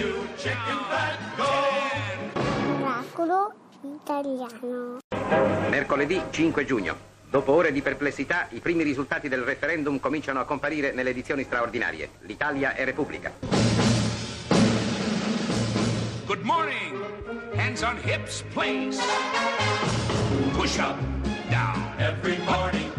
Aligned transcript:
you 0.00 0.26
chicken 0.36 0.78
fat, 0.88 1.18
go! 1.36 1.44
Miracolo 2.78 3.52
italiano. 3.82 4.98
Mercoledì 5.68 6.22
5 6.30 6.64
giugno. 6.64 7.08
Dopo 7.28 7.52
ore 7.52 7.70
di 7.70 7.82
perplessità, 7.82 8.46
i 8.50 8.60
primi 8.60 8.82
risultati 8.82 9.28
del 9.28 9.42
referendum 9.42 10.00
cominciano 10.00 10.40
a 10.40 10.44
comparire 10.44 10.92
nelle 10.92 11.10
edizioni 11.10 11.44
straordinarie. 11.44 12.10
L'Italia 12.20 12.74
è 12.74 12.84
Repubblica. 12.84 13.32
Good 16.26 16.42
morning. 16.42 17.04
Hands 17.54 17.82
on 17.82 17.98
hips, 18.02 18.42
please. 18.52 19.00
Push 20.52 20.78
up, 20.78 20.96
down. 21.50 21.92
Every 21.98 22.38
morning, 22.44 22.90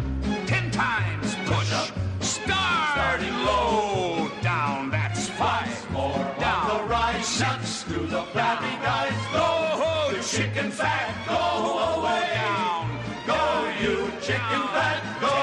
Ten 0.46 0.70
times 0.70 1.21
shucks 7.38 7.84
to 7.84 7.94
the 7.94 8.22
flabby 8.32 8.74
guys, 8.82 9.14
go! 9.32 10.14
The 10.14 10.22
chicken 10.22 10.70
fat, 10.70 11.08
go 11.26 11.40
away! 11.96 12.28
Down. 12.34 12.84
Go, 13.26 13.40
you 13.80 13.96
chicken 14.20 14.62
fat, 14.74 15.00
go! 15.20 15.41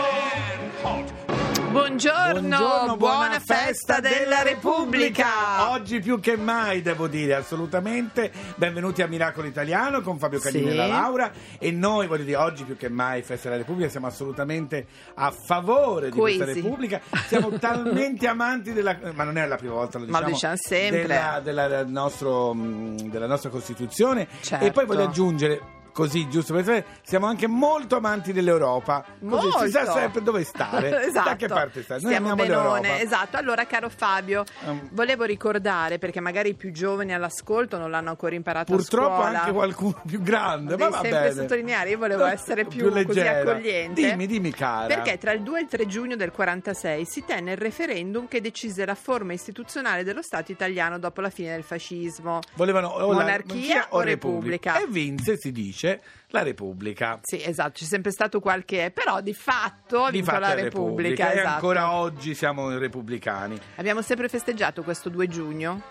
Buongiorno, 2.04 2.48
Buongiorno, 2.48 2.96
buona, 2.96 3.40
festa 3.42 4.00
della 4.00 4.42
Repubblica. 4.42 5.70
Oggi 5.72 6.00
più 6.00 6.22
che 6.22 6.38
mai, 6.38 6.82
devo 6.82 7.10
dire, 7.10 7.36
assolutamente. 7.36 8.32
Benvenuti 8.56 9.02
a 9.02 9.08
Miracolo 9.08 9.48
Italiano 9.48 10.00
con 10.00 10.18
Fabio 10.18 10.40
Canini 10.40 10.70
e 10.70 10.76
la 10.76 10.86
Laura. 10.86 11.30
E 11.58 11.72
noi, 11.72 12.08
voglio 12.08 12.24
dire, 12.24 12.38
oggi 12.38 12.64
più 12.64 12.78
che 12.78 12.88
mai, 12.88 13.22
Festa 13.22 13.50
della 13.50 13.60
Repubblica, 13.64 13.90
siamo 13.90 14.08
assolutamente 14.08 14.88
a 15.16 15.30
favore 15.32 16.10
di 16.10 16.18
questa. 16.18 16.46
Repubblica. 16.46 17.02
Siamo 17.28 17.50
talmente 17.60 18.28
amanti 18.28 18.72
della. 18.72 18.98
Ma 19.14 19.26
non 19.26 19.38
è 19.38 19.46
la 19.46 19.58
prima 19.58 19.74
volta, 19.74 19.98
lo 19.98 20.06
Ma 20.06 20.22
diciamo. 20.22 20.26
lo 20.30 20.34
diciamo 20.36 20.56
sempre. 20.56 21.02
Della, 21.02 21.42
della- 21.44 21.68
del 21.68 21.88
nostro, 21.90 22.54
mh, 22.54 23.10
della 23.10 23.28
nostra 23.28 23.50
Costituzione. 23.50 24.26
Certo. 24.40 24.64
E 24.64 24.72
poi 24.72 24.86
voglio 24.86 25.04
aggiungere. 25.04 25.78
Così, 26.00 26.30
giusto 26.30 26.54
per 26.54 26.64
sapere, 26.64 26.86
siamo 27.04 27.26
anche 27.26 27.46
molto 27.48 27.98
amanti 27.98 28.32
dell'Europa. 28.32 29.04
Così 29.28 29.50
si 29.66 29.70
sa 29.72 29.80
Molto. 29.84 30.00
sempre 30.00 30.22
dove 30.24 30.44
stare. 30.46 31.04
esatto. 31.08 31.30
Da 31.30 31.36
che 31.36 31.48
parte 31.48 31.84
stare? 31.84 32.02
Noi 32.02 32.16
amiamo 32.16 32.36
benone. 32.44 33.02
Esatto. 33.02 33.36
Allora, 33.36 33.66
caro 33.66 33.90
Fabio, 33.90 34.44
Um. 34.66 34.88
volevo 34.92 35.26
ricordare, 35.26 35.98
perché 35.98 36.20
magari 36.22 36.50
i 36.50 36.54
più 36.54 36.72
giovani 36.72 37.14
all'ascolto 37.14 37.78
non 37.78 37.92
l'hanno 37.92 38.10
ancora 38.12 38.36
imparato 38.36 38.74
Purtroppo 38.74 39.22
anche 39.24 39.52
qualcuno 39.52 40.02
più 40.06 40.22
grande, 40.22 40.78
ma 40.78 40.88
va 40.90 41.02
sempre 41.02 41.20
bene. 41.20 41.32
sottolineare, 41.34 41.90
io 41.90 41.98
volevo 41.98 42.24
essere 42.28 42.64
più, 42.66 42.86
così 42.92 43.04
leggera. 43.20 43.40
accogliente. 43.52 44.02
Dimmi, 44.02 44.26
dimmi 44.28 44.52
cara. 44.52 44.88
Perché 44.88 45.18
tra 45.18 45.32
il 45.34 45.42
2 45.42 45.60
e 45.60 45.62
il 45.64 45.68
3 45.68 45.86
giugno 45.88 46.16
del 46.16 46.32
46 46.32 47.06
si 47.06 47.26
tenne 47.26 47.52
il 47.52 47.58
referendum 47.58 48.28
che 48.28 48.40
decise 48.42 48.86
la 48.86 48.96
forma 48.96 49.34
istituzionale 49.34 50.04
dello 50.04 50.22
Stato 50.22 50.52
italiano 50.54 50.98
dopo 50.98 51.20
la 51.22 51.30
fine 51.30 51.52
del 51.52 51.64
fascismo. 51.64 52.40
volevano 52.56 52.88
o 52.88 53.12
monarchia 53.14 53.88
o 53.90 54.00
repubblica? 54.02 54.80
E 54.80 54.88
vinse, 54.88 55.38
si 55.38 55.52
dice, 55.52 55.89
la 56.28 56.44
Repubblica. 56.44 57.20
Sì, 57.22 57.42
esatto, 57.44 57.72
c'è 57.74 57.86
sempre 57.86 58.12
stato 58.12 58.40
qualche, 58.40 58.92
però 58.94 59.22
di 59.22 59.34
fatto 59.34 60.04
ha 60.04 60.12
Di 60.12 60.18
vinto 60.18 60.32
fatto 60.32 60.42
la 60.42 60.54
Repubblica. 60.54 61.32
E 61.32 61.40
esatto. 61.40 61.54
ancora 61.56 61.92
oggi 61.92 62.36
siamo 62.36 62.70
repubblicani. 62.78 63.60
Abbiamo 63.76 64.02
sempre 64.02 64.28
festeggiato 64.28 64.84
questo 64.84 65.10
2 65.10 65.28
giugno. 65.28 65.82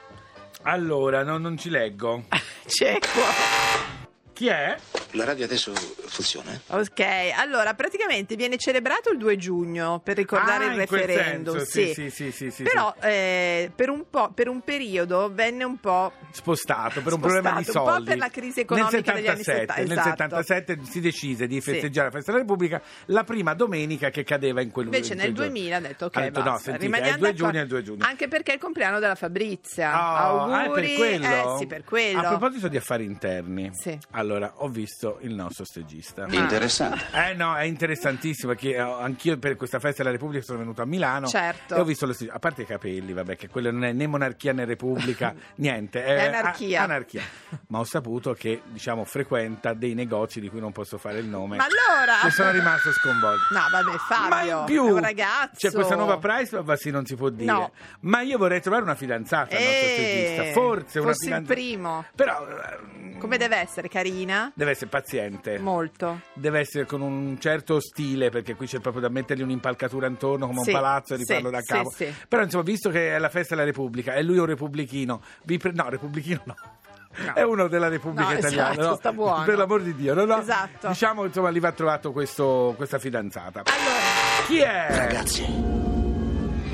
Allora, 0.63 1.23
no, 1.23 1.39
non 1.39 1.57
ci 1.57 1.71
leggo. 1.71 2.25
Cieco. 2.67 3.68
Chi 4.39 4.47
è? 4.47 4.77
La 5.13 5.25
radio 5.25 5.47
adesso 5.47 5.73
funziona? 5.75 6.53
eh? 6.53 6.61
Ok, 6.69 7.01
allora 7.37 7.75
praticamente 7.75 8.37
viene 8.37 8.57
celebrato 8.57 9.11
il 9.11 9.19
2 9.19 9.37
giugno 9.37 9.99
per 10.05 10.15
ricordare 10.17 10.67
Ah, 10.67 10.73
il 10.75 10.81
in 10.81 10.87
quel 10.87 11.01
referendum. 11.07 11.57
senso, 11.65 11.71
sì, 11.71 11.93
sì, 11.93 12.11
sì, 12.11 12.31
sì, 12.31 12.51
sì, 12.53 12.63
Però 12.63 12.95
eh, 13.01 13.73
per, 13.75 13.89
un 13.89 14.05
po', 14.09 14.31
per 14.33 14.47
un 14.47 14.61
periodo 14.61 15.29
venne 15.35 15.65
un 15.65 15.81
po'. 15.81 16.13
Spostato 16.31 17.03
per 17.03 17.15
un 17.15 17.19
Spostato, 17.19 17.33
problema 17.43 17.61
di 17.61 17.67
un 17.67 17.73
po' 17.75 17.91
soldi. 17.91 18.05
per 18.05 18.17
la 18.19 18.29
crisi 18.29 18.61
economica 18.61 19.13
nel 19.13 19.21
degli 19.23 19.27
anni 19.29 19.43
77, 19.43 19.73
70, 19.73 19.83
Nel 19.83 19.91
esatto. 19.99 20.43
77 20.45 20.79
si 20.85 21.01
decise 21.01 21.47
di 21.49 21.55
Sì. 21.61 21.73
festeggiare 21.73 22.07
la 22.07 22.13
festa 22.13 22.31
della 22.31 22.45
Repubblica 22.45 22.83
la 23.07 23.25
prima 23.25 23.55
domenica 23.55 24.11
che 24.11 24.23
cadeva 24.23 24.61
in 24.61 24.71
quel 24.71 24.85
Invece 24.87 25.15
in 25.15 25.19
nel 25.19 25.33
quel 25.33 25.37
giorno. 25.37 25.53
2000 25.53 25.77
ha 25.77 25.81
detto 25.81 26.05
ok, 26.05 26.17
Ha 26.17 26.21
detto, 26.21 26.39
no, 26.39 26.45
basta, 26.45 26.63
sentite, 26.71 26.85
rimaniamo 26.85 27.15
il 27.15 27.19
2 27.19 27.33
d'accordo. 27.33 27.45
giugno, 27.51 27.59
è 27.59 27.63
il 27.63 27.69
2 27.69 27.83
giugno. 27.83 28.05
Anche 28.07 28.29
perché 28.29 28.51
è 28.53 28.55
il 28.55 28.61
compleanno 28.61 28.99
della 29.01 29.15
Fabrizia. 29.17 29.89
Oh, 29.91 30.43
ah, 30.45 30.63
è 30.63 30.67
Auguri. 30.67 30.81
per 30.87 30.95
quello? 30.97 31.27
Eh 31.55 31.59
sì, 31.59 31.67
per 31.67 31.83
quello. 31.85 32.19
A 32.21 32.23
proposito 32.29 32.69
di 32.69 32.77
affari 32.77 33.05
interni, 33.05 33.71
Sì. 33.73 33.99
allora 34.13 34.27
ho 34.37 34.69
visto 34.69 35.19
il 35.23 35.35
nostro 35.35 35.65
stagista. 35.65 36.25
Ah. 36.25 36.35
Interessante. 36.35 37.05
Eh 37.13 37.35
no, 37.35 37.55
è 37.57 37.65
interessantissimo 37.65 38.53
perché 38.53 38.75
eh, 38.75 38.79
anch'io 38.79 39.39
per 39.39 39.57
questa 39.57 39.79
festa 39.79 40.03
della 40.03 40.15
Repubblica 40.15 40.43
sono 40.45 40.59
venuto 40.59 40.83
a 40.83 40.85
Milano 40.87 41.27
Certo. 41.27 41.75
e 41.75 41.81
ho 41.81 41.85
visto 41.85 42.07
lo 42.07 42.13
stesso, 42.13 42.33
a 42.33 42.39
parte 42.39 42.63
i 42.63 42.67
capelli, 42.67 43.13
vabbè, 43.13 43.37
che 43.37 43.49
quello 43.49 43.71
non 43.71 43.85
è 43.85 43.93
né 43.93 44.07
monarchia 44.07 44.53
né 44.53 44.65
repubblica, 44.65 45.35
niente, 45.57 46.05
È 46.05 46.25
a- 46.25 46.39
anarchia. 46.39 46.83
anarchia. 46.83 47.23
Ma 47.69 47.79
ho 47.79 47.85
saputo 47.85 48.33
che, 48.35 48.63
diciamo, 48.67 49.05
frequenta 49.05 49.73
dei 49.75 49.95
negozi 49.95 50.41
di 50.41 50.49
cui 50.49 50.61
non 50.61 50.73
posso 50.73 50.99
fare 50.99 51.19
il 51.19 51.27
nome. 51.27 51.57
Ma 51.57 51.65
allora? 51.65 52.23
E 52.27 52.31
sono 52.31 52.51
rimasto 52.51 52.93
sconvolto. 52.93 53.43
No, 53.53 53.61
vabbè, 53.71 53.97
Fabio. 53.99 54.29
Ma 54.55 54.61
in 54.61 54.65
più 54.67 54.87
è 54.87 54.93
un 54.93 55.01
ragazzo. 55.01 55.55
c'è 55.57 55.71
questa 55.73 55.95
nuova 55.95 56.19
privacy 56.19 56.91
non 56.91 57.05
si 57.07 57.15
può 57.15 57.29
dire. 57.31 57.51
No. 57.51 57.73
Ma 58.01 58.21
io 58.23 58.39
vorrei 58.39 58.61
trovare 58.61 58.83
una 58.83 58.95
fidanzata 58.95 59.57
al 59.57 59.63
nostro 59.63 59.79
Eh, 59.87 60.25
stagista. 60.35 60.53
Forse 60.61 60.99
una 60.99 61.09
fossi 61.09 61.25
il 61.25 61.31
fidanzata. 61.31 61.55
primo. 61.55 62.05
Però 62.15 62.47
eh, 62.49 63.08
Come 63.19 63.37
deve 63.37 63.57
essere? 63.57 63.89
Carina? 63.89 64.51
deve 64.55 64.71
essere 64.73 64.89
paziente. 64.89 65.59
Molto. 65.59 66.21
Deve 66.33 66.61
essere 66.61 66.85
con 66.87 67.01
un 67.01 67.39
certo 67.41 67.81
stile, 67.81 68.31
perché 68.31 68.55
qui 68.55 68.67
c'è 68.67 68.79
proprio 68.81 69.03
da 69.03 69.09
mettergli 69.09 69.43
un'impalcatura 69.43 70.07
intorno 70.07 70.47
come 70.47 70.63
Sì, 70.63 70.69
un 70.71 70.75
palazzo 70.75 71.15
e 71.15 71.19
sì, 71.19 71.25
rifarlo 71.25 71.51
da 71.51 71.61
sì, 71.61 71.67
capo. 71.73 71.91
sì. 71.91 72.15
Però 72.29 72.43
insomma, 72.43 72.63
visto 72.63 72.91
che 72.91 73.15
è 73.15 73.19
la 73.19 73.29
festa 73.29 73.55
della 73.55 73.67
Repubblica 73.67 74.15
e 74.15 74.23
lui 74.23 74.37
è 74.37 74.41
un 74.41 74.47
repubblichino, 74.47 75.21
vi 75.45 75.59
pre- 75.59 75.73
no, 75.73 75.89
repubblichino 75.89 76.41
no. 76.45 76.55
No. 77.25 77.33
È 77.35 77.43
uno 77.43 77.67
della 77.69 77.89
Repubblica 77.89 78.31
No, 78.33 78.39
Italiana, 78.39 78.71
esatto, 78.73 78.89
no? 78.89 78.95
sta 78.97 79.13
buono. 79.13 79.43
per 79.45 79.57
l'amor 79.57 79.83
di 79.83 79.95
Dio, 79.95 80.15
no, 80.15 80.25
no? 80.25 80.39
Esatto. 80.41 80.89
Diciamo, 80.89 81.25
insomma, 81.25 81.51
gli 81.51 81.59
va 81.59 81.73
trovato 81.73 82.13
questo- 82.13 82.75
questa 82.77 82.99
fidanzata. 82.99 83.63
Allora, 83.65 84.47
Chi 84.47 84.59
è? 84.61 84.87
Ragazzi, 84.91 85.98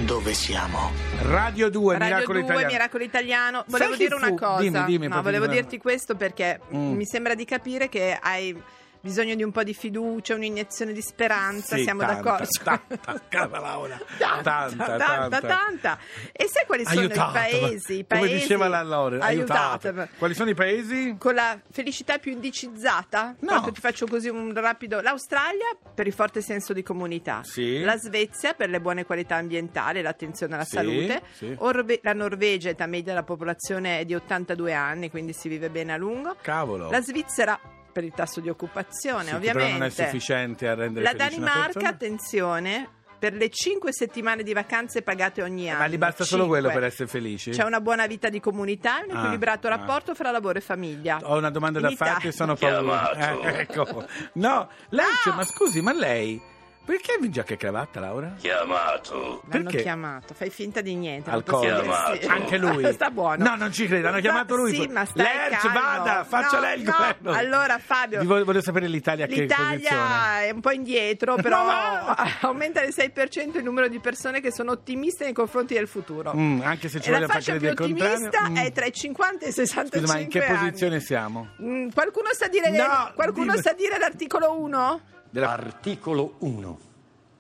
dove 0.05 0.35
siamo? 0.35 0.91
Radio 1.23 1.71
2, 1.71 1.99
Radio 1.99 2.15
Miracolo 2.15 2.39
2, 2.41 2.47
Italiano. 2.49 2.73
Miracolo 2.73 3.05
Italiano. 3.05 3.65
Volevo 3.69 3.97
dire 3.97 4.15
una 4.15 4.27
fu? 4.29 4.35
cosa. 4.37 4.61
Dimmi, 4.63 4.85
dimmi, 4.85 5.09
no, 5.09 5.23
volevo 5.23 5.47
dirti 5.47 5.79
questo 5.79 6.15
perché 6.15 6.61
Mm. 6.75 6.95
mi 6.95 7.05
sembra 7.05 7.35
di 7.35 7.45
capire 7.45 7.89
che 7.89 8.19
hai 8.21 8.61
bisogno 9.05 9.35
di 9.35 9.43
un 9.43 9.53
po' 9.53 9.63
di 9.63 9.75
fiducia, 9.75 10.35
un'iniezione 10.35 10.95
di 10.95 11.03
speranza. 11.03 11.77
Sì, 11.77 11.83
Siamo 11.83 12.01
tanta, 12.01 12.23
d'accordo? 12.23 12.49
tanta, 12.63 13.23
cara 13.29 13.59
Laura. 13.61 14.01
Tanta, 14.19 14.41
Tanta, 14.75 14.97
tanta, 14.97 15.41
tanta. 15.41 15.99
E 16.33 16.49
sai 16.49 16.65
quali 16.65 16.87
sono 16.87 17.01
Aiutatemi. 17.01 17.57
i 17.57 17.61
paesi? 17.61 17.99
I 17.99 18.07
Come 18.09 18.29
diceva 18.29 18.67
la 18.69 18.83
Laura, 18.83 19.23
aiutatemi. 19.25 20.09
Quali 20.17 20.33
sono 20.35 20.49
i 20.51 20.55
paesi? 20.55 21.17
Con 21.19 21.35
la 21.35 21.59
felicità 21.71 22.17
più 22.19 22.33
indicizzata? 22.33 23.35
No. 23.41 23.49
Proprio 23.49 23.73
ti 23.75 23.81
faccio 23.81 24.07
così 24.07 24.29
un 24.31 24.55
rapido. 24.55 25.01
L'Australia 25.03 25.67
per 25.95 26.07
il 26.07 26.13
forte 26.15 26.41
senso 26.41 26.73
di 26.73 26.83
comunità. 26.83 27.43
Sì. 27.45 27.81
La 27.83 27.97
Svezia 27.99 28.55
per 28.55 28.71
le 28.71 28.81
buone 28.81 29.05
qualità 29.05 29.37
ambientali 29.37 30.01
l'attenzione 30.01 30.55
alla 30.55 30.65
Sì, 30.65 30.77
salute. 30.77 31.23
sì. 31.33 31.55
Orve- 31.59 32.01
la 32.03 32.15
Norvegia, 32.15 32.71
età 32.71 32.87
media 32.87 33.13
della 33.13 33.25
popolazione 33.25 34.01
è 34.01 34.05
di 34.07 34.15
82 34.15 34.73
anni, 34.73 35.11
quindi 35.11 35.35
si 35.35 35.49
vive 35.51 35.69
bene 35.69 35.93
a 35.93 35.97
lungo. 35.99 36.37
Cavolo. 36.41 36.89
La 36.91 37.03
Svizzera 37.03 37.59
per 37.95 38.05
il 38.05 38.13
tasso 38.13 38.41
di 38.41 38.49
occupazione, 38.51 39.25
Sì, 39.25 39.31
che 39.31 39.37
ovviamente. 39.37 39.67
però 39.67 39.79
non 39.79 39.87
è 39.87 39.91
sufficiente 39.91 40.69
a 40.69 40.75
rendere 40.75 41.05
La 41.07 41.13
Danimarca, 41.15 41.89
attenzione, 41.89 42.89
per 43.19 43.33
le 43.35 43.49
5 43.49 43.91
settimane 43.93 44.43
di 44.43 44.53
vacanze 44.53 45.01
pagate 45.03 45.41
ogni 45.43 45.71
anno. 45.71 45.79
Ma 45.79 45.87
gli 45.87 45.97
basta 45.97 46.25
solo 46.25 46.43
Cinque. 46.43 46.61
quello 46.61 46.75
per 46.75 46.85
essere 46.85 47.09
felici? 47.09 47.51
C'è 47.53 47.63
una 47.65 47.81
buona 47.81 48.07
vita 48.07 48.29
di 48.29 48.41
comunità 48.41 49.01
e 49.01 49.05
un 49.11 49.17
Ah, 49.17 49.21
equilibrato 49.21 49.67
ah. 49.69 49.71
rapporto 49.71 50.15
fra 50.15 50.31
lavoro 50.31 50.59
e 50.59 50.61
famiglia. 50.61 51.21
Ho 51.23 51.39
una 51.39 51.51
domanda 51.51 51.79
In 51.79 51.85
da 51.87 51.91
Italia- 51.93 52.13
farti 52.15 52.29
e 52.29 52.33
sono 52.33 52.55
paura. 52.57 53.13
Eh, 53.41 53.61
ecco. 53.61 54.05
No, 54.35 54.69
lei 54.91 55.07
c'è, 55.23 55.33
ma 55.35 55.45
scusi, 55.45 55.81
ma 55.81 55.93
lei 55.95 56.39
perché 56.85 57.17
in 57.21 57.31
giacca 57.31 57.55
e 57.55 57.57
cravatta, 57.57 58.01
Laura? 58.01 58.35
Chiamato. 58.39 59.43
L'hanno 59.49 59.65
perché? 59.65 59.83
chiamato, 59.83 60.35
fai 60.35 60.51
finta 60.51 60.81
di 60.81 60.95
niente. 60.95 61.31
Al 61.31 61.43
collo. 61.45 61.83
sì. 62.21 62.27
Anche 62.27 62.59
lui. 62.59 62.91
Sta 62.93 63.11
buono. 63.11 63.43
No, 63.45 63.57
non 63.57 63.73
ci 63.73 63.87
credo, 63.87 64.09
hanno 64.09 64.21
chiamato 64.21 64.57
lui. 64.57 64.75
Sì, 64.75 64.87
ma 64.89 65.05
stai 65.05 65.25
Lerch, 65.25 65.61
calmo. 65.63 65.81
vada, 65.81 66.25
faccia 66.25 66.57
No, 66.57 66.61
lei 66.61 66.79
il 66.79 66.85
no. 66.85 66.93
governo. 66.93 67.31
Allora, 67.33 67.79
Fabio. 67.79 68.21
Vi 68.21 68.27
voglio, 68.27 68.45
voglio 68.45 68.63
sapere 68.63 68.87
l'Italia 68.87 69.27
che 69.27 69.47
posizione. 69.47 69.77
L'Italia 69.77 70.43
è 70.43 70.51
un 70.51 70.61
po' 70.61 70.71
indietro, 70.71 71.37
però 71.43 71.65
va! 71.65 72.27
aumenta 72.41 72.81
del 72.81 72.93
6% 72.97 73.57
il 73.57 73.65
numero 73.65 73.89
di 73.89 73.99
persone 74.01 74.41
che 74.41 74.53
sono 74.53 74.73
ottimiste 74.73 75.25
nei 75.25 75.33
confronti 75.33 75.75
del 75.75 75.89
futuro. 75.89 76.33
Mm, 76.35 76.61
anche 76.63 76.89
se 76.89 77.01
ci 77.01 77.11
far 77.11 77.27
fascia 77.27 77.57
più 77.57 77.69
ottimista. 77.69 78.49
Mm. 78.49 78.57
è 78.57 78.73
tra 78.73 78.85
i 78.85 78.93
50 78.93 79.45
e 79.47 79.49
i 79.49 79.53
65 79.53 80.01
Scusa, 80.01 80.13
ma 80.13 80.19
in 80.21 80.29
che 80.29 80.45
anni. 80.45 80.59
posizione 80.59 81.01
siamo? 81.01 81.49
Mm, 81.63 81.89
qualcuno 81.91 82.29
sa 82.33 82.49
dire, 82.49 82.71
No, 82.71 83.13
qualcuno 83.15 83.57
sa 83.57 83.73
dire 83.73 83.99
l'articolo 83.99 84.59
1? 84.61 85.01
Articolo 85.43 86.37
1. 86.39 86.79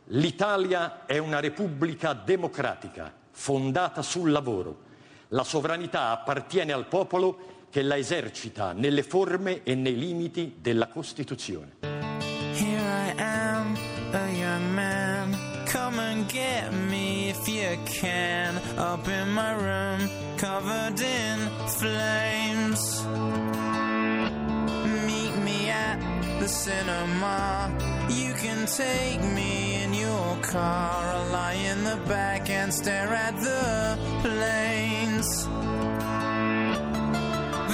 L'Italia 0.08 1.06
è 1.06 1.18
una 1.18 1.38
repubblica 1.38 2.12
democratica 2.12 3.12
fondata 3.30 4.02
sul 4.02 4.30
lavoro. 4.30 4.82
La 5.28 5.44
sovranità 5.44 6.10
appartiene 6.10 6.72
al 6.72 6.86
popolo 6.86 7.66
che 7.70 7.82
la 7.82 7.96
esercita 7.96 8.72
nelle 8.72 9.02
forme 9.02 9.62
e 9.62 9.74
nei 9.74 9.96
limiti 9.96 10.56
della 10.60 10.88
Costituzione. 10.88 11.76
Here 11.80 12.80
I 12.80 13.14
am, 13.16 13.76
a 14.12 14.28
young 14.28 14.74
man. 14.74 15.36
Come 15.72 15.98
and 15.98 16.26
get 16.30 16.70
me 16.70 17.30
if 17.30 17.48
you 17.48 17.76
can. 17.84 18.60
Up 18.76 19.08
in 19.08 19.32
my 19.32 19.54
room, 19.54 20.08
covered 20.36 21.00
in 21.00 21.50
flames. 21.66 23.63
The 26.44 26.50
cinema. 26.50 27.74
You 28.10 28.34
can 28.34 28.66
take 28.66 29.22
me 29.32 29.82
in 29.82 29.94
your 29.94 30.36
car. 30.42 31.14
I'll 31.14 31.32
lie 31.32 31.54
in 31.54 31.84
the 31.84 31.96
back 32.06 32.50
and 32.50 32.70
stare 32.70 33.14
at 33.14 33.34
the 33.40 33.96
planes. 34.20 35.46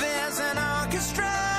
There's 0.00 0.38
an 0.38 0.58
orchestra 0.78 1.49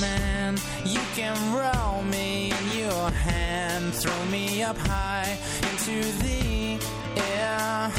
man. 0.00 0.56
You 0.84 1.00
can 1.14 1.36
roll 1.54 2.02
me 2.02 2.52
in 2.52 2.78
your 2.78 3.10
hand, 3.10 3.94
throw 3.94 4.24
me 4.26 4.62
up 4.62 4.76
high 4.76 5.38
into 5.70 6.02
the 6.24 6.78
air. 7.16 7.92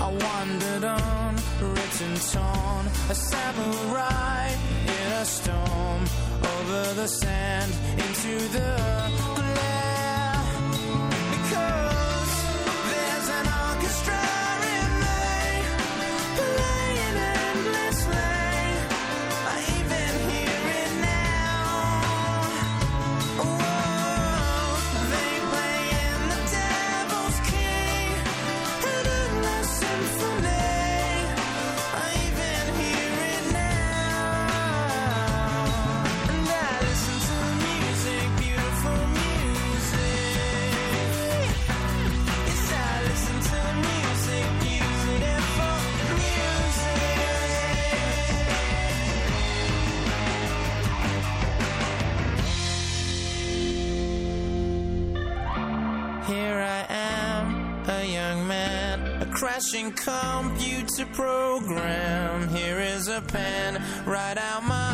I 0.00 0.08
wandered 0.26 0.84
on, 0.84 1.36
written 1.60 2.14
torn, 2.32 2.86
a 3.10 3.14
samurai 3.14 4.48
in 4.96 5.12
a 5.12 5.24
storm, 5.24 6.02
over 6.54 6.94
the 6.94 7.06
sand, 7.06 7.72
into 7.96 8.48
the 8.48 9.41
crashing 59.42 59.90
computer 59.90 61.04
program. 61.14 62.48
Here 62.50 62.78
is 62.78 63.08
a 63.08 63.20
pen, 63.22 63.82
write 64.06 64.38
out 64.38 64.62
my 64.62 64.91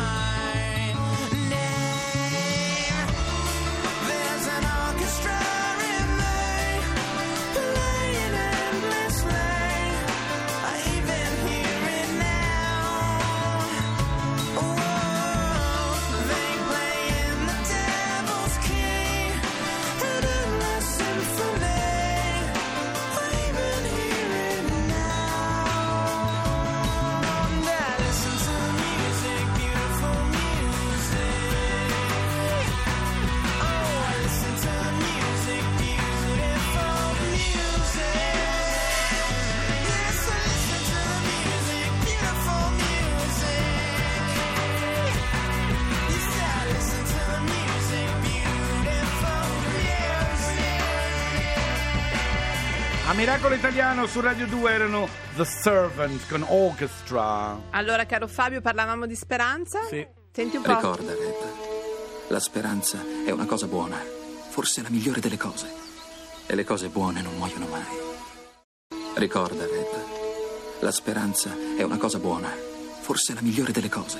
Miracolo 53.19 53.53
Italiano 53.53 54.07
su 54.07 54.21
Radio 54.21 54.47
2 54.47 54.71
erano 54.71 55.05
The 55.35 55.43
Servant 55.43 56.25
con 56.29 56.41
Orchestra. 56.47 57.59
Allora, 57.71 58.05
caro 58.05 58.29
Fabio, 58.29 58.61
parlavamo 58.61 59.05
di 59.05 59.15
speranza? 59.15 59.81
Sì. 59.89 60.07
Senti 60.31 60.55
un 60.55 60.63
po'. 60.63 60.73
Ricorda, 60.73 61.11
Red, 61.11 62.29
la 62.29 62.39
speranza 62.39 63.03
è 63.25 63.31
una 63.31 63.45
cosa 63.45 63.67
buona, 63.67 63.97
forse 64.47 64.81
la 64.81 64.89
migliore 64.89 65.19
delle 65.19 65.35
cose. 65.35 65.69
E 66.47 66.55
le 66.55 66.63
cose 66.63 66.87
buone 66.87 67.21
non 67.21 67.35
muoiono 67.35 67.67
mai. 67.67 67.83
Ricorda, 69.15 69.65
Red, 69.65 70.79
la 70.79 70.91
speranza 70.91 71.53
è 71.75 71.83
una 71.83 71.97
cosa 71.97 72.19
buona, 72.19 72.47
forse 73.01 73.33
la 73.33 73.41
migliore 73.41 73.73
delle 73.73 73.89
cose. 73.89 74.17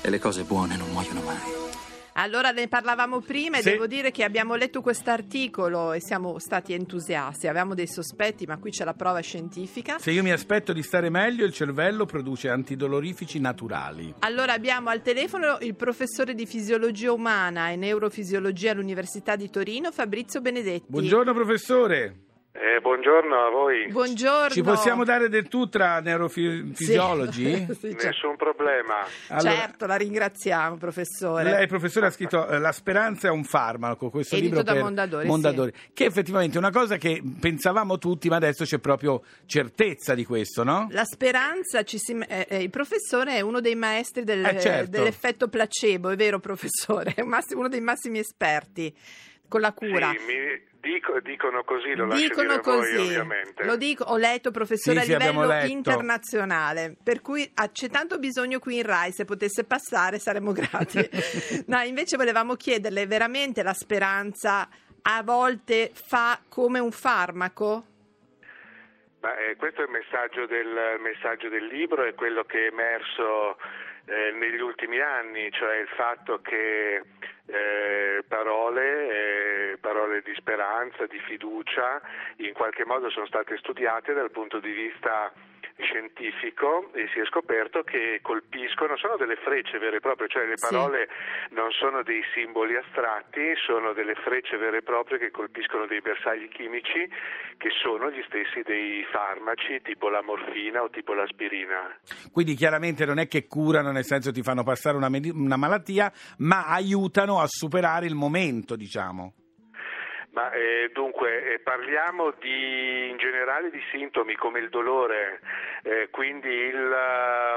E 0.00 0.08
le 0.08 0.20
cose 0.20 0.44
buone 0.44 0.76
non 0.76 0.90
muoiono 0.90 1.22
mai. 1.22 1.71
Allora 2.14 2.50
ne 2.50 2.68
parlavamo 2.68 3.20
prima 3.20 3.58
e 3.58 3.62
Sì. 3.62 3.70
devo 3.70 3.86
dire 3.86 4.10
che 4.10 4.22
abbiamo 4.24 4.54
letto 4.54 4.80
quest'articolo 4.82 5.92
e 5.92 6.00
siamo 6.00 6.38
stati 6.38 6.72
entusiasti. 6.74 7.46
Avevamo 7.46 7.74
dei 7.74 7.86
sospetti, 7.86 8.44
ma 8.46 8.58
qui 8.58 8.70
c'è 8.70 8.84
la 8.84 8.94
prova 8.94 9.20
scientifica. 9.20 9.98
Se 9.98 10.10
io 10.10 10.22
mi 10.22 10.30
aspetto 10.32 10.72
di 10.72 10.82
stare 10.82 11.08
meglio, 11.08 11.44
il 11.44 11.52
cervello 11.52 12.04
produce 12.04 12.48
antidolorifici 12.50 13.40
naturali. 13.40 14.14
Allora 14.20 14.52
abbiamo 14.52 14.90
al 14.90 15.00
telefono 15.02 15.58
il 15.60 15.74
professore 15.74 16.34
di 16.34 16.46
fisiologia 16.46 17.12
umana 17.12 17.70
e 17.70 17.76
neurofisiologia 17.76 18.72
all'Università 18.72 19.36
di 19.36 19.48
Torino, 19.48 19.90
Fabrizio 19.90 20.40
Benedetti. 20.40 20.84
Buongiorno 20.88 21.32
professore. 21.32 22.16
Eh, 22.54 22.80
buongiorno 22.82 23.46
a 23.46 23.48
voi. 23.48 23.88
Buongiorno. 23.90 24.50
Ci 24.50 24.60
possiamo 24.62 25.04
dare 25.04 25.30
del 25.30 25.48
tu 25.48 25.70
tra 25.70 26.00
neurofisiologi? 26.00 27.66
Sì, 27.82 27.88
certo. 27.92 28.06
Nessun 28.06 28.36
problema. 28.36 29.06
Allora, 29.28 29.54
certo, 29.56 29.86
la 29.86 29.96
ringraziamo, 29.96 30.76
professore. 30.76 31.44
Lei, 31.44 31.66
professore, 31.66 32.06
ha 32.06 32.10
scritto 32.10 32.46
eh, 32.46 32.58
La 32.58 32.72
speranza 32.72 33.28
è 33.28 33.30
un 33.30 33.44
farmaco, 33.44 34.10
questo 34.10 34.34
Edito 34.36 34.56
libro 34.56 34.62
da 34.62 34.72
per 34.74 35.24
Mondadori, 35.24 35.72
che 35.94 36.04
effettivamente 36.04 36.56
è 36.56 36.58
una 36.58 36.70
cosa 36.70 36.98
che 36.98 37.22
pensavamo 37.40 37.96
tutti, 37.96 38.28
ma 38.28 38.36
adesso 38.36 38.64
c'è 38.64 38.78
proprio 38.78 39.22
certezza 39.46 40.14
di 40.14 40.26
questo, 40.26 40.62
no? 40.62 40.88
La 40.90 41.04
speranza, 41.04 41.82
ci 41.84 41.96
si- 41.98 42.18
eh, 42.28 42.46
eh, 42.50 42.62
il 42.62 42.70
professore 42.70 43.36
è 43.36 43.40
uno 43.40 43.60
dei 43.60 43.74
maestri 43.76 44.24
del- 44.24 44.44
Eh, 44.44 44.60
certo. 44.60 44.90
dell'effetto 44.90 45.48
placebo, 45.48 46.10
è 46.10 46.16
vero 46.16 46.38
professore? 46.38 47.14
È 47.16 47.22
uno 47.54 47.68
dei 47.68 47.80
massimi 47.80 48.18
esperti 48.18 48.94
con 49.52 49.60
la 49.60 49.72
cura. 49.72 50.10
Sì, 50.12 50.24
mi 50.24 50.62
dico- 50.80 51.20
dicono 51.20 51.62
così, 51.62 51.94
lo 51.94 52.06
Dicono 52.06 52.48
dire 52.48 52.54
a 52.54 52.60
voi 52.62 52.78
così, 52.78 52.96
ovviamente. 52.96 53.64
lo 53.64 53.76
dico, 53.76 54.04
ho 54.04 54.16
letto 54.16 54.50
professore 54.50 55.00
Sì, 55.00 55.04
sì, 55.04 55.12
a 55.12 55.16
abbiamo 55.16 55.42
livello 55.42 55.66
internazionale, 55.66 56.96
per 57.02 57.20
cui 57.20 57.48
ah, 57.56 57.70
c'è 57.70 57.90
tanto 57.90 58.18
bisogno 58.18 58.58
qui 58.58 58.76
in 58.78 58.84
Rai, 58.84 59.12
se 59.12 59.26
potesse 59.26 59.64
passare 59.64 60.18
saremmo 60.18 60.52
grati. 60.56 61.06
no, 61.66 61.80
invece 61.82 62.16
volevamo 62.16 62.54
chiederle 62.54 63.06
veramente 63.06 63.62
la 63.62 63.74
speranza 63.74 64.66
a 65.02 65.22
volte 65.22 65.90
fa 65.92 66.40
come 66.48 66.78
un 66.78 66.92
farmaco? 66.92 67.84
Ma, 69.20 69.36
eh, 69.36 69.56
questo 69.56 69.82
è 69.82 69.84
il 69.84 69.90
messaggio 69.90 70.46
del, 70.46 70.66
il 70.66 71.02
messaggio 71.02 71.50
del 71.50 71.66
libro, 71.66 72.04
è 72.04 72.14
quello 72.14 72.44
che 72.44 72.68
è 72.68 72.70
emerso 72.72 73.56
eh, 74.06 74.32
negli 74.32 74.60
ultimi 74.60 74.98
anni, 75.00 75.50
cioè 75.52 75.76
il 75.76 75.88
fatto 75.94 76.40
che 76.40 77.02
eh, 77.46 78.24
parole, 78.26 79.08
eh, 79.08 79.41
parole 79.92 80.22
di 80.24 80.32
speranza, 80.36 81.04
di 81.06 81.18
fiducia, 81.28 82.00
in 82.38 82.54
qualche 82.54 82.84
modo 82.86 83.10
sono 83.10 83.26
state 83.26 83.58
studiate 83.58 84.14
dal 84.14 84.30
punto 84.30 84.58
di 84.58 84.72
vista 84.72 85.30
scientifico 85.78 86.90
e 86.92 87.08
si 87.12 87.18
è 87.18 87.24
scoperto 87.26 87.82
che 87.82 88.20
colpiscono, 88.22 88.96
sono 88.96 89.16
delle 89.16 89.36
frecce 89.36 89.78
vere 89.78 89.96
e 89.96 90.00
proprie, 90.00 90.28
cioè 90.28 90.46
le 90.46 90.56
Sì. 90.56 90.68
parole 90.68 91.08
non 91.50 91.70
sono 91.72 92.02
dei 92.02 92.22
simboli 92.34 92.76
astratti, 92.76 93.52
sono 93.66 93.92
delle 93.92 94.14
frecce 94.14 94.56
vere 94.56 94.78
e 94.78 94.82
proprie 94.82 95.18
che 95.18 95.30
colpiscono 95.30 95.86
dei 95.86 96.00
bersagli 96.00 96.48
chimici 96.48 97.08
che 97.58 97.70
sono 97.82 98.10
gli 98.10 98.22
stessi 98.26 98.62
dei 98.62 99.04
farmaci 99.10 99.80
tipo 99.82 100.08
la 100.08 100.22
morfina 100.22 100.82
o 100.82 100.90
tipo 100.90 101.14
l'aspirina. 101.14 101.98
Quindi 102.30 102.54
chiaramente 102.54 103.04
non 103.04 103.18
è 103.18 103.26
che 103.26 103.46
curano, 103.46 103.90
nel 103.92 104.04
senso 104.04 104.30
ti 104.30 104.42
fanno 104.42 104.62
passare 104.62 104.96
una, 104.96 105.08
medi- 105.08 105.30
una 105.30 105.56
malattia, 105.56 106.12
ma 106.38 106.66
aiutano 106.66 107.40
a 107.40 107.46
superare 107.46 108.06
il 108.06 108.14
momento, 108.14 108.76
diciamo. 108.76 109.34
Ma 110.32 110.50
eh, 110.52 110.88
dunque 110.94 111.52
eh, 111.54 111.58
parliamo 111.58 112.32
di, 112.40 113.10
in 113.10 113.18
generale 113.18 113.70
di 113.70 113.82
sintomi 113.90 114.34
come 114.34 114.60
il 114.60 114.70
dolore, 114.70 115.40
eh, 115.82 116.08
quindi 116.10 116.48
il, 116.48 116.74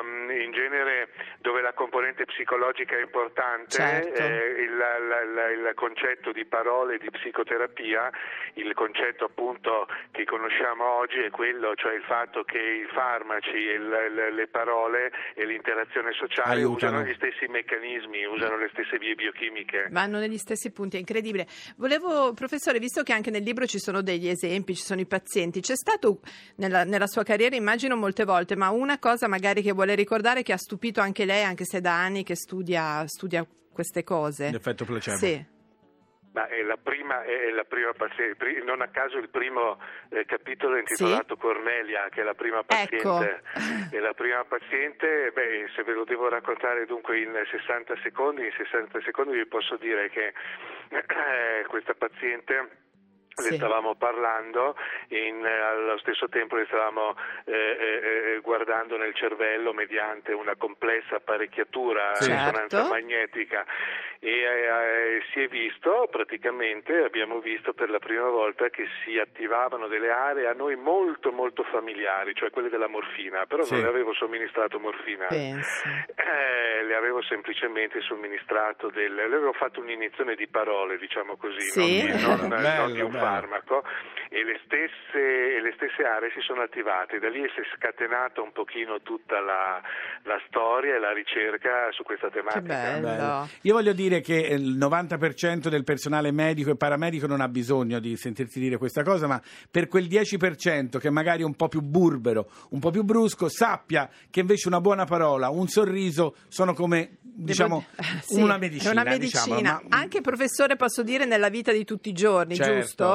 um, 0.02 0.30
in 0.30 0.52
genere 0.52 1.08
dove 1.40 1.62
la 1.62 1.72
componente 1.72 2.26
psicologica 2.26 2.98
è 2.98 3.02
importante, 3.02 3.70
Certo. 3.78 4.22
eh, 4.22 4.62
il, 4.62 4.76
la- 4.76 5.52
il 5.52 5.72
concetto 5.76 6.34
di 6.34 6.44
parole 6.44 6.98
di 6.98 7.10
psicoterapia, 7.12 8.10
il 8.56 8.74
concetto 8.74 9.24
appunto 9.24 9.88
che 10.12 10.26
conosciamo 10.26 10.84
oggi 10.98 11.20
è 11.20 11.30
quello, 11.30 11.76
cioè 11.76 11.94
il 11.94 12.04
fatto 12.04 12.44
che 12.44 12.58
i 12.60 12.86
farmaci, 12.94 13.56
il- 13.56 13.88
le- 13.88 14.32
le 14.34 14.48
parole 14.48 15.14
e 15.34 15.46
l'interazione 15.46 16.12
sociale 16.12 16.56
Aiutano. 16.60 16.98
usano 16.98 17.10
gli 17.10 17.14
stessi 17.16 17.46
meccanismi, 17.48 18.26
usano 18.26 18.58
le 18.58 18.68
stesse 18.74 18.98
vie 18.98 19.16
biochimiche. 19.16 19.88
Vanno 19.92 20.20
negli 20.20 20.38
stessi 20.38 20.74
punti, 20.74 20.98
è 20.98 21.00
incredibile. 21.00 21.46
Volevo, 21.78 22.34
professore, 22.34 22.64
visto 22.74 23.04
che 23.04 23.14
anche 23.14 23.30
nel 23.30 23.44
libro 23.44 23.66
ci 23.66 23.80
sono 23.80 24.02
degli 24.02 24.28
esempi, 24.28 24.76
ci 24.76 24.84
sono 24.84 25.02
i 25.02 25.06
pazienti, 25.06 25.62
c'è 25.62 25.76
stato 25.76 26.20
nella, 26.58 26.84
nella 26.84 27.08
sua 27.08 27.24
carriera, 27.24 27.56
immagino 27.56 27.96
molte 27.96 28.26
volte, 28.26 28.56
ma 28.56 28.70
una 28.70 29.00
cosa 29.00 29.28
magari 29.28 29.62
che 29.62 29.72
vuole 29.72 29.96
ricordare 29.96 30.44
che 30.44 30.54
ha 30.54 30.58
stupito 30.58 31.02
anche 31.02 31.26
lei, 31.26 31.44
anche 31.44 31.66
se 31.66 31.82
da 31.82 31.94
anni 31.94 32.24
che 32.24 32.36
studia, 32.36 33.06
studia 33.08 33.46
queste 33.72 34.04
cose. 34.04 34.52
L'effetto 34.52 34.86
placebo. 34.86 35.18
Sì. 35.18 35.54
Ma 36.36 36.48
è 36.48 36.62
la 36.64 36.76
prima, 36.76 37.24
è 37.24 37.50
la 37.52 37.64
prima 37.64 37.94
paziente, 37.94 38.36
non 38.66 38.82
a 38.82 38.90
caso 38.90 39.18
il 39.18 39.30
primo 39.30 39.80
eh, 40.10 40.26
capitolo 40.26 40.76
è 40.76 40.80
intitolato 40.80 41.38
Cornelia, 41.38 42.10
che 42.10 42.20
è 42.20 42.24
la 42.26 42.34
prima 42.34 42.62
paziente. 42.64 43.42
Ecco. 43.86 44.04
La 44.06 44.14
prima 44.14 44.44
paziente, 44.44 45.32
beh, 45.34 45.70
se 45.74 45.84
ve 45.84 45.94
lo 45.94 46.04
devo 46.04 46.28
raccontare 46.28 46.86
dunque 46.86 47.20
in 47.20 47.32
60 47.50 47.96
secondi, 48.04 48.44
in 48.44 48.52
60 48.52 49.00
secondi 49.02 49.38
vi 49.38 49.46
posso 49.46 49.78
dire 49.78 50.10
che 50.10 50.28
eh, 50.28 50.34
questa 51.70 51.94
paziente 51.94 52.84
Sì. 53.36 53.50
le 53.50 53.56
stavamo 53.58 53.96
parlando 53.96 54.76
in- 55.10 55.46
eh, 55.46 55.60
allo 55.60 55.98
stesso 55.98 56.30
tempo 56.30 56.56
le 56.56 56.66
stavamo 56.68 57.16
eh, 57.46 57.52
eh, 57.54 58.34
eh, 58.36 58.40
guardando 58.40 58.96
nel 58.98 59.14
cervello 59.14 59.74
mediante 59.74 60.32
una 60.32 60.56
complessa 60.56 61.18
apparecchiatura 61.18 62.12
a 62.12 62.16
Sì. 62.16 62.32
risonanza 62.32 62.78
Certo. 62.78 62.94
magnetica 62.94 63.66
e 64.20 64.30
eh, 64.30 65.18
eh, 65.18 65.22
si 65.34 65.42
è 65.42 65.48
visto 65.48 66.08
praticamente, 66.10 67.04
abbiamo 67.04 67.40
visto 67.40 67.74
per 67.74 67.90
la 67.90 68.00
prima 68.00 68.30
volta 68.30 68.70
che 68.70 68.88
si 69.04 69.20
attivavano 69.20 69.88
delle 69.88 70.10
aree 70.10 70.48
a 70.48 70.54
noi 70.54 70.76
molto 70.78 71.32
molto 71.34 71.64
familiari, 71.64 72.34
cioè 72.34 72.50
quelle 72.52 72.70
della 72.70 72.88
morfina, 72.88 73.46
però 73.46 73.64
Sì. 73.64 73.74
non 73.74 73.84
le 73.84 73.90
avevo 73.90 74.14
somministrato 74.14 74.80
morfina. 74.80 75.28
Eh, 75.28 76.84
le 76.84 76.96
avevo 76.96 77.22
semplicemente 77.24 78.00
somministrato 78.02 78.90
del, 78.90 79.14
le 79.14 79.24
avevo 79.24 79.52
fatto 79.54 79.82
un'iniezione 79.82 80.36
di 80.36 80.48
parole, 80.48 80.98
diciamo 80.98 81.36
così, 81.36 81.60
Sì. 81.62 82.08
non, 82.08 82.48
non- 82.48 82.48
non 82.48 83.12
bello. 83.12 83.24
Farmaco, 83.26 83.84
e 84.30 84.44
le 84.44 84.60
stesse, 84.66 85.60
le 85.62 85.74
stesse 85.76 86.04
aree 86.04 86.32
si 86.34 86.42
sono 86.42 86.62
attivate. 86.62 87.20
Da 87.20 87.30
lì 87.30 87.42
si 87.54 87.62
è 87.62 87.64
scatenata 87.78 88.42
un 88.42 88.52
pochino 88.52 89.02
tutta 89.02 89.40
la, 89.40 89.82
la 90.24 90.40
storia 90.48 90.96
e 90.96 91.00
la 91.00 91.14
ricerca 91.14 91.92
su 91.92 92.04
questa 92.04 92.30
tematica. 92.30 92.62
Che 92.62 93.00
bello. 93.00 93.08
Bello. 93.08 93.50
Io 93.62 93.74
voglio 93.74 93.94
dire 93.94 94.22
che 94.22 94.36
il 94.36 94.78
90% 94.78 95.68
del 95.70 95.84
personale 95.84 96.32
medico 96.32 96.72
e 96.72 96.76
paramedico 96.76 97.28
non 97.28 97.42
ha 97.42 97.48
bisogno 97.48 98.00
di 98.00 98.16
sentirti 98.18 98.60
dire 98.60 98.78
questa 98.78 99.04
cosa, 99.04 99.28
ma 99.28 99.42
per 99.70 99.88
quel 99.88 100.06
10% 100.06 100.98
che 100.98 101.10
magari 101.10 101.42
è 101.42 101.46
un 101.46 101.56
po' 101.56 101.68
più 101.68 101.82
burbero, 101.82 102.50
un 102.72 102.80
po' 102.80 102.92
più 102.92 103.04
brusco, 103.04 103.48
sappia 103.50 104.10
che 104.30 104.40
invece 104.42 104.68
una 104.68 104.82
buona 104.82 105.06
parola, 105.06 105.50
un 105.50 105.68
sorriso 105.68 106.36
sono 106.48 106.74
come 106.74 107.18
diciamo 107.22 107.86
Devo- 107.96 108.04
sì, 108.22 108.42
una 108.42 108.58
medicina. 108.58 108.90
È 108.90 108.94
una 108.94 109.18
diciamo, 109.18 109.46
medicina. 109.56 109.82
ma- 109.90 109.98
Anche 109.98 110.22
professore, 110.22 110.76
posso 110.76 111.04
dire, 111.04 111.26
nella 111.26 111.50
vita 111.50 111.72
di 111.72 111.84
tutti 111.84 112.10
i 112.10 112.14
giorni, 112.14 112.56
Certo. 112.56 112.74
giusto? 112.80 113.15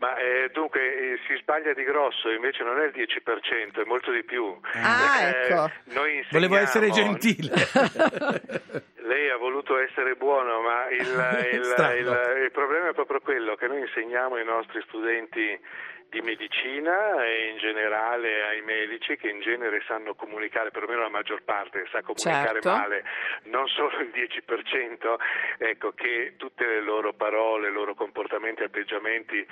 Ma 0.00 0.16
eh, 0.16 0.48
dunque 0.50 0.80
eh, 0.80 1.18
si 1.26 1.36
sbaglia 1.42 1.74
di 1.74 1.84
grosso, 1.84 2.30
invece 2.30 2.62
non 2.64 2.78
è 2.80 2.84
il 2.86 2.92
10%, 2.92 3.82
è 3.82 3.84
molto 3.84 4.10
di 4.10 4.24
più. 4.24 4.58
Ah, 4.72 5.20
Eh, 5.20 5.28
ecco. 5.28 5.70
Noi 5.92 6.24
Volevo 6.30 6.56
essere 6.56 6.86
insegniamo- 6.86 7.18
gentile. 7.18 7.52
Lei 9.04 9.28
ha 9.28 9.36
voluto 9.36 9.76
essere 9.78 10.14
buono, 10.14 10.62
ma 10.62 10.88
il, 10.88 11.00
il- 11.52 11.74
il- 11.98 12.42
il 12.44 12.50
problema 12.50 12.88
è 12.88 12.94
proprio 12.94 13.20
quello 13.20 13.56
che 13.56 13.66
noi 13.66 13.80
insegniamo 13.80 14.36
ai 14.36 14.44
nostri 14.44 14.80
studenti 14.86 15.58
di 16.10 16.20
medicina 16.20 17.24
e 17.24 17.50
in 17.50 17.58
generale 17.58 18.42
ai 18.42 18.60
medici 18.62 19.16
che 19.16 19.28
in 19.28 19.40
genere 19.40 19.80
sanno 19.86 20.14
comunicare, 20.14 20.70
perlomeno 20.70 21.02
la 21.02 21.08
maggior 21.08 21.42
parte 21.44 21.86
sa 21.90 22.02
comunicare 22.02 22.60
Certo. 22.60 22.68
male, 22.70 23.04
non 23.44 23.66
solo 23.68 24.00
il 24.00 24.10
10%, 24.10 25.16
ecco 25.58 25.92
che 25.92 26.34
tutte 26.36 26.66
le 26.66 26.82
loro 26.82 27.12
parole, 27.14 27.68
i 27.68 27.72
loro 27.72 27.94
comportamenti, 27.94 28.62
atteggiamenti 28.62 29.38
eh, 29.38 29.46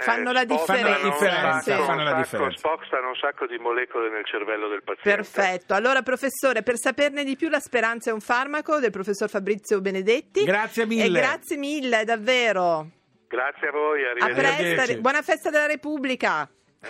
Fanno 0.00 0.32
la 0.32 0.40
spostano 0.42 1.08
differenza, 1.08 1.76
fanno 1.78 2.02
la 2.04 2.14
un 2.14 2.24
sacco- 2.24 2.44
differenza. 2.44 2.56
spostano 2.58 3.08
un 3.08 3.16
sacco 3.16 3.46
di 3.46 3.56
molecole 3.58 4.10
nel 4.10 4.24
cervello 4.26 4.68
del 4.68 4.82
paziente. 4.82 5.10
Perfetto. 5.22 5.72
Allora, 5.74 6.02
professore, 6.02 6.62
per 6.62 6.76
saperne 6.76 7.24
di 7.24 7.36
più, 7.36 7.48
La 7.48 7.58
speranza 7.60 8.10
è 8.10 8.12
un 8.12 8.20
farmaco 8.20 8.78
del 8.80 8.90
professor 8.90 9.30
Fabrizio 9.30 9.80
Benedetti. 9.80 10.44
Grazie 10.44 10.82
E 10.82 10.86
mille. 10.86 11.20
grazie 11.20 11.56
mille, 11.56 12.04
davvero. 12.04 12.88
Grazie 13.28 13.68
a 13.68 13.72
voi, 13.72 14.04
A 14.04 14.10
arrivederci. 14.10 14.40
presto, 14.40 14.62
Arrivederci. 14.62 15.00
buona 15.00 15.22
festa 15.22 15.50
della 15.50 15.66
Repubblica. 15.66 16.48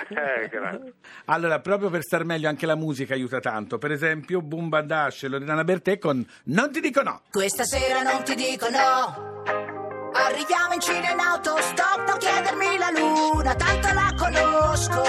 Eh, 0.09 0.49
grazie. 0.49 0.93
Allora, 1.27 1.61
proprio 1.61 1.89
per 1.91 2.03
star 2.03 2.25
meglio 2.25 2.49
anche 2.49 2.67
la 2.67 2.75
musica 2.77 3.15
aiuta 3.15 3.41
tanto. 3.41 3.79
Per 3.79 3.91
esempio, 3.91 4.43
Boom 4.43 4.69
Bandash 4.69 5.25
e 5.25 5.29
Loredana 5.29 5.65
Bertè 5.65 5.99
con 5.99 6.25
Non 6.45 6.71
ti 6.71 6.81
dico 6.81 7.03
no. 7.03 7.23
Questa 7.31 7.65
sera 7.65 8.03
non 8.03 8.23
ti 8.23 8.35
dico 8.35 8.69
no. 8.69 9.43
Arriviamo 10.13 10.73
in 10.75 10.81
Cina 10.81 11.11
in 11.11 11.19
autostop, 11.19 12.09
non 12.09 12.19
chiedermi 12.19 12.79
la 12.79 12.91
luna, 12.91 13.55
tanto 13.55 13.89
la 13.93 14.13
conosco. 14.17 15.03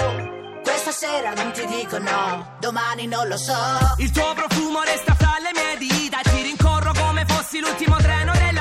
Questa 0.62 0.90
sera 0.92 1.32
non 1.34 1.52
ti 1.52 1.64
dico 1.66 1.98
no, 1.98 2.56
domani 2.60 3.06
non 3.06 3.26
lo 3.28 3.36
so. 3.36 3.54
Il 3.98 4.10
tuo 4.10 4.32
profumo 4.34 4.82
resta 4.82 5.14
fra 5.14 5.32
le 5.40 5.50
mie 5.54 5.76
dita 5.88 6.18
Ti 6.22 6.42
rincorro 6.42 6.92
come 6.92 7.24
fossi 7.26 7.58
l'ultimo 7.60 7.96
treno 7.96 8.32
della 8.32 8.57